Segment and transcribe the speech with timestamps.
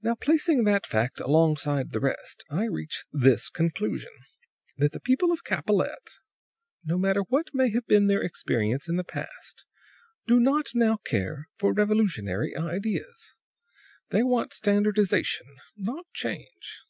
[0.00, 4.12] "Now, placing that fact alongside the rest, I reach this conclusion:
[4.76, 6.18] that the people of Capallette,
[6.84, 9.64] no matter what may have been their experience in the past,
[10.28, 13.34] do not now care for revolutionary ideas.
[14.10, 16.82] They want standardization, not change.